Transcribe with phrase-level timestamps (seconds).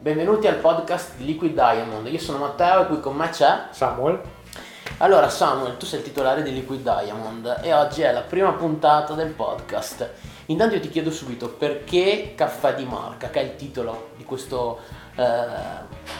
[0.00, 2.06] Benvenuti al podcast di Liquid Diamond.
[2.06, 4.20] Io sono Matteo e qui con me c'è Samuel.
[4.98, 9.14] Allora Samuel, tu sei il titolare di Liquid Diamond e oggi è la prima puntata
[9.14, 10.10] del podcast.
[10.46, 14.80] Intanto io ti chiedo subito perché caffè di marca, che è il titolo di questo
[15.16, 15.46] eh,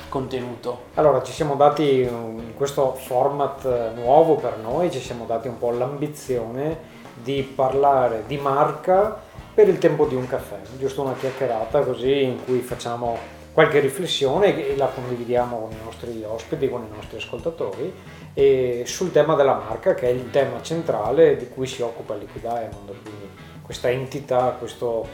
[0.09, 0.85] contenuto.
[0.95, 5.71] Allora, ci siamo dati in questo format nuovo per noi, ci siamo dati un po'
[5.71, 9.27] l'ambizione di parlare di marca
[9.59, 13.19] per il tempo di un caffè, giusto una chiacchierata così in cui facciamo
[13.53, 17.93] qualche riflessione e la condividiamo con i nostri ospiti, con i nostri ascoltatori
[18.35, 22.41] e sul tema della marca che è il tema centrale di cui si occupa Liquid
[22.41, 23.31] Diamond, quindi
[23.61, 25.05] questa entità, questo,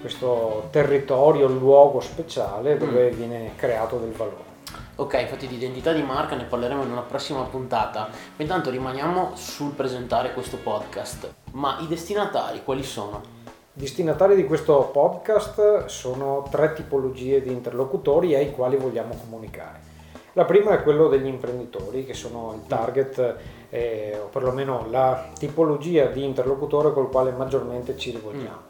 [0.00, 3.14] questo territorio, luogo speciale dove mm.
[3.14, 4.48] viene creato del valore.
[4.94, 9.32] Ok, infatti di identità di marca ne parleremo in una prossima puntata, ma intanto rimaniamo
[9.34, 11.32] sul presentare questo podcast.
[11.52, 13.39] Ma i destinatari quali sono?
[13.72, 19.88] Destinatari di questo podcast sono tre tipologie di interlocutori ai quali vogliamo comunicare.
[20.34, 23.36] La prima è quello degli imprenditori, che sono il target
[23.70, 28.68] eh, o perlomeno la tipologia di interlocutore col quale maggiormente ci rivolgiamo.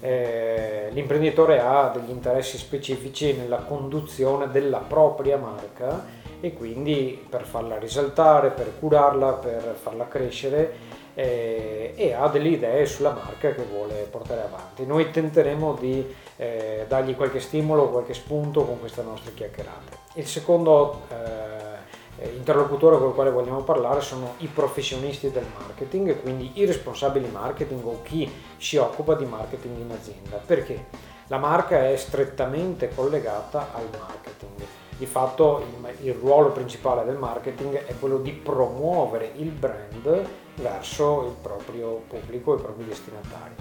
[0.00, 6.04] Eh, l'imprenditore ha degli interessi specifici nella conduzione della propria marca
[6.40, 12.86] e quindi per farla risaltare, per curarla, per farla crescere eh, e ha delle idee
[12.86, 14.86] sulla marca che vuole portare avanti.
[14.86, 19.96] Noi tenteremo di eh, dargli qualche stimolo, qualche spunto con questa nostra chiacchierata.
[20.14, 26.52] Il secondo eh, interlocutore con il quale vogliamo parlare sono i professionisti del marketing, quindi
[26.54, 30.36] i responsabili marketing o chi si occupa di marketing in azienda.
[30.36, 30.84] Perché?
[31.26, 34.64] La marca è strettamente collegata al marketing.
[34.96, 41.24] Di fatto il, il ruolo principale del marketing è quello di promuovere il brand verso
[41.26, 43.54] il proprio pubblico, i propri destinatari.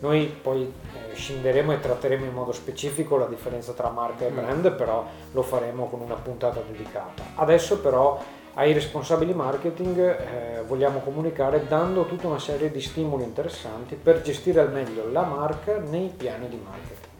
[0.00, 4.34] Noi poi eh, scenderemo e tratteremo in modo specifico la differenza tra marca e mm.
[4.34, 4.76] brand, mm.
[4.76, 7.22] però lo faremo con una puntata dedicata.
[7.36, 8.20] Adesso però
[8.54, 14.60] ai responsabili marketing eh, vogliamo comunicare dando tutta una serie di stimoli interessanti per gestire
[14.60, 17.10] al meglio la marca nei piani di marketing.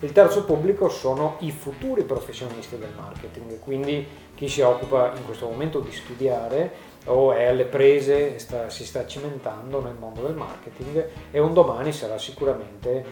[0.00, 4.04] Il terzo pubblico sono i futuri professionisti del marketing, quindi
[4.34, 6.72] chi si occupa in questo momento di studiare
[7.06, 11.92] o è alle prese, sta, si sta cimentando nel mondo del marketing e un domani
[11.92, 13.04] sarà sicuramente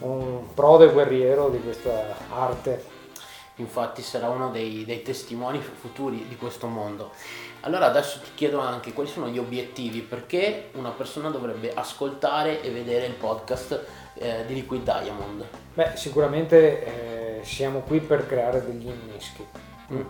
[0.00, 2.98] un prode guerriero di questa arte.
[3.56, 7.10] Infatti sarà uno dei, dei testimoni futuri di questo mondo.
[7.62, 12.70] Allora adesso ti chiedo anche quali sono gli obiettivi, perché una persona dovrebbe ascoltare e
[12.70, 13.84] vedere il podcast
[14.14, 15.44] eh, di Liquid Diamond?
[15.74, 19.46] Beh, sicuramente eh, siamo qui per creare degli inneschi,
[19.92, 20.00] mm.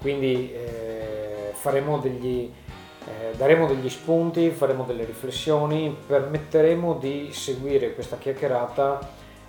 [0.00, 2.52] quindi eh, faremo degli,
[3.08, 9.00] eh, daremo degli spunti, faremo delle riflessioni, permetteremo di seguire questa chiacchierata,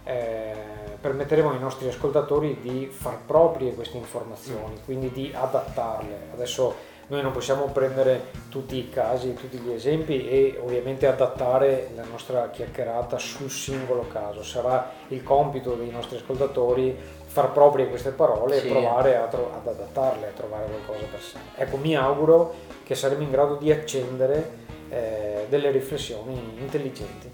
[0.06, 0.54] eh,
[1.00, 4.86] permetteremo ai nostri ascoltatori di far proprie queste informazioni, mm.
[4.86, 6.30] quindi di adattarle.
[6.34, 12.04] Adesso noi non possiamo prendere tutti i casi, tutti gli esempi e ovviamente adattare la
[12.04, 14.44] nostra chiacchierata sul singolo caso.
[14.44, 16.96] Sarà il compito dei nostri ascoltatori
[17.30, 18.68] far proprie queste parole sì.
[18.68, 21.38] e provare tro- ad adattarle, a trovare qualcosa per sé.
[21.56, 24.52] Ecco, mi auguro che saremo in grado di accendere
[24.90, 27.32] eh, delle riflessioni intelligenti.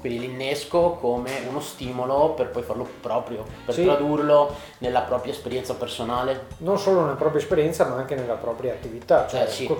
[0.00, 3.84] Quindi l'innesco come uno stimolo per poi farlo proprio, per sì.
[3.84, 6.46] tradurlo nella propria esperienza personale.
[6.58, 9.74] Non solo nella propria esperienza ma anche nella propria attività, cioè eh, sì.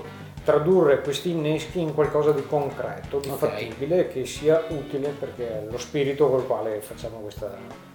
[0.44, 3.50] tradurre questi inneschi in qualcosa di concreto, di okay.
[3.50, 7.93] fattibile, che sia utile perché è lo spirito col quale facciamo questa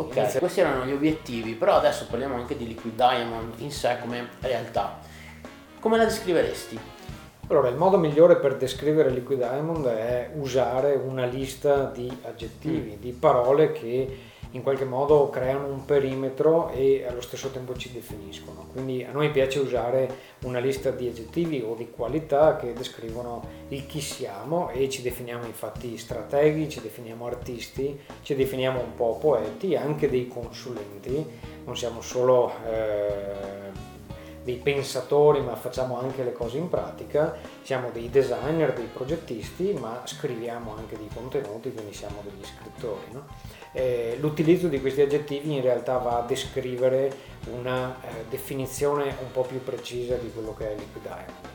[0.00, 0.40] ok, inizia.
[0.40, 4.98] questi erano gli obiettivi, però adesso parliamo anche di Liquid Diamond in sé come realtà.
[5.78, 6.78] Come la descriveresti?
[7.48, 13.00] Allora, il modo migliore per descrivere Liquid Diamond è usare una lista di aggettivi, mm.
[13.00, 14.18] di parole che
[14.52, 18.66] in qualche modo creano un perimetro e allo stesso tempo ci definiscono.
[18.72, 23.86] Quindi a noi piace usare una lista di aggettivi o di qualità che descrivono il
[23.86, 29.76] chi siamo e ci definiamo infatti strateghi, ci definiamo artisti, ci definiamo un po' poeti,
[29.76, 31.24] anche dei consulenti,
[31.64, 32.52] non siamo solo...
[32.66, 33.98] Eh,
[34.42, 40.02] dei pensatori ma facciamo anche le cose in pratica, siamo dei designer, dei progettisti ma
[40.04, 43.12] scriviamo anche dei contenuti, quindi siamo degli scrittori.
[43.12, 43.26] No?
[43.72, 47.12] Eh, l'utilizzo di questi aggettivi in realtà va a descrivere
[47.52, 51.48] una eh, definizione un po' più precisa di quello che è Liquid Diamond.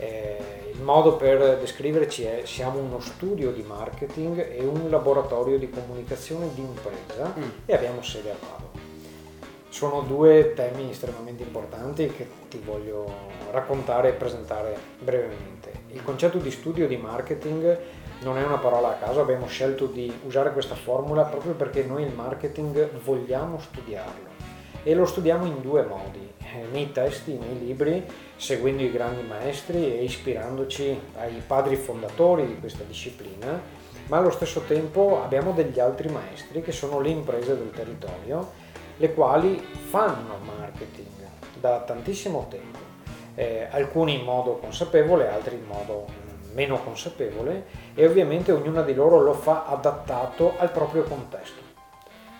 [0.00, 5.68] Eh, il modo per descriverci è siamo uno studio di marketing e un laboratorio di
[5.68, 7.48] comunicazione di impresa mm.
[7.66, 8.77] e abbiamo sede a Padova
[9.68, 13.06] sono due temi estremamente importanti che ti voglio
[13.50, 15.72] raccontare e presentare brevemente.
[15.88, 17.78] Il concetto di studio di marketing
[18.20, 22.02] non è una parola a caso, abbiamo scelto di usare questa formula proprio perché noi
[22.02, 24.28] il marketing vogliamo studiarlo
[24.82, 28.04] e lo studiamo in due modi, eh, nei testi, nei libri,
[28.36, 33.60] seguendo i grandi maestri e ispirandoci ai padri fondatori di questa disciplina,
[34.06, 38.66] ma allo stesso tempo abbiamo degli altri maestri che sono le imprese del territorio,
[38.98, 41.06] le quali fanno marketing
[41.58, 42.78] da tantissimo tempo,
[43.34, 46.06] eh, alcuni in modo consapevole, altri in modo
[46.52, 51.67] meno consapevole e ovviamente ognuna di loro lo fa adattato al proprio contesto.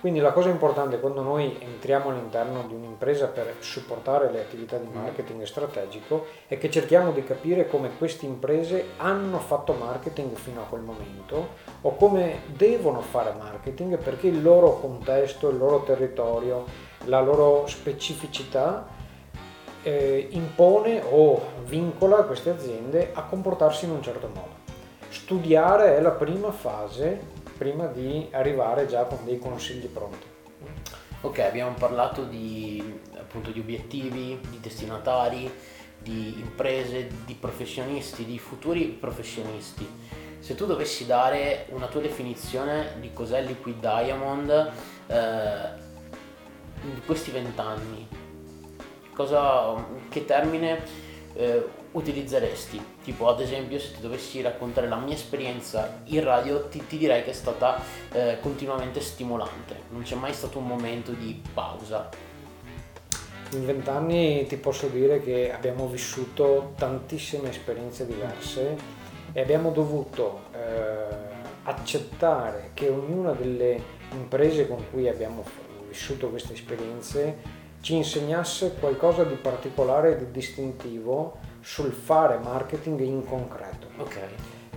[0.00, 4.86] Quindi la cosa importante quando noi entriamo all'interno di un'impresa per supportare le attività di
[4.92, 10.66] marketing strategico è che cerchiamo di capire come queste imprese hanno fatto marketing fino a
[10.66, 11.48] quel momento
[11.80, 16.64] o come devono fare marketing perché il loro contesto, il loro territorio,
[17.06, 18.86] la loro specificità
[19.82, 24.66] eh, impone o vincola queste aziende a comportarsi in un certo modo.
[25.08, 30.26] Studiare è la prima fase prima di arrivare già con dei consigli pronti.
[31.22, 35.52] Ok, abbiamo parlato di, appunto, di obiettivi, di destinatari,
[36.00, 39.86] di imprese, di professionisti, di futuri professionisti.
[40.38, 44.72] Se tu dovessi dare una tua definizione di cos'è Liquid Diamond
[45.08, 45.86] eh,
[46.84, 48.06] in questi vent'anni,
[50.08, 50.80] che termine
[51.34, 52.80] eh, utilizzeresti?
[53.02, 57.22] Tipo ad esempio se ti dovessi raccontare la mia esperienza in radio ti, ti direi
[57.22, 57.80] che è stata
[58.12, 62.08] eh, continuamente stimolante, non c'è mai stato un momento di pausa.
[63.52, 68.76] In vent'anni ti posso dire che abbiamo vissuto tantissime esperienze diverse
[69.32, 75.44] e abbiamo dovuto eh, accettare che ognuna delle imprese con cui abbiamo
[75.88, 83.26] vissuto queste esperienze ci insegnasse qualcosa di particolare e di distintivo sul fare marketing in
[83.26, 83.88] concreto.
[83.98, 84.30] Okay.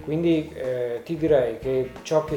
[0.03, 2.35] Quindi eh, ti direi che ciò che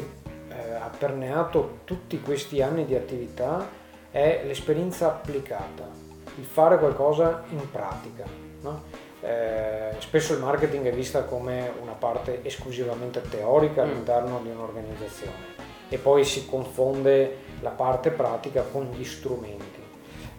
[0.48, 3.68] eh, ha permeato tutti questi anni di attività
[4.12, 5.88] è l'esperienza applicata,
[6.36, 8.24] il fare qualcosa in pratica.
[8.60, 8.82] No?
[9.20, 13.88] Eh, spesso il marketing è vista come una parte esclusivamente teorica mm.
[13.88, 15.52] all'interno di un'organizzazione
[15.88, 19.73] e poi si confonde la parte pratica con gli strumenti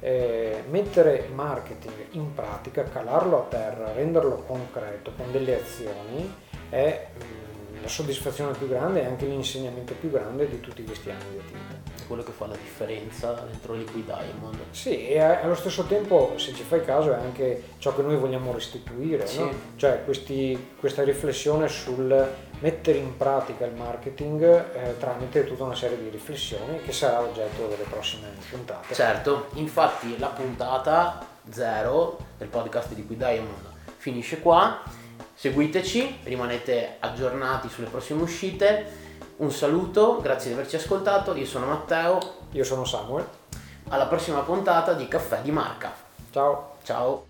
[0.05, 6.31] eh, mettere marketing in pratica, calarlo a terra, renderlo concreto con delle azioni
[6.69, 7.54] è mm,
[7.85, 12.03] la soddisfazione più grande e anche l'insegnamento più grande di tutti questi anni di attività.
[12.03, 14.57] È quello che fa la differenza dentro Liquid Diamond.
[14.71, 18.51] Sì, e allo stesso tempo, se ci fai caso, è anche ciò che noi vogliamo
[18.51, 19.39] restituire, sì.
[19.39, 19.51] no?
[19.75, 22.27] cioè questi, questa riflessione sul
[22.59, 24.41] mettere in pratica il marketing
[24.73, 28.95] eh, tramite tutta una serie di riflessioni che sarà oggetto delle prossime puntate.
[28.95, 34.81] Certo, infatti la puntata 0 del podcast di Liquid Diamond finisce qua.
[35.35, 39.03] Seguiteci, rimanete aggiornati sulle prossime uscite.
[39.37, 41.35] Un saluto, grazie di averci ascoltato.
[41.35, 42.19] Io sono Matteo.
[42.51, 43.27] Io sono Samuel.
[43.89, 45.93] Alla prossima puntata di Caffè di Marca.
[46.31, 46.77] Ciao.
[46.83, 47.27] Ciao.